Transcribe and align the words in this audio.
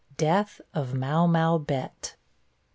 DEATH 0.17 0.59
OF 0.73 0.95
MAU 0.95 1.27
MAU 1.27 1.59
BETT. 1.59 2.15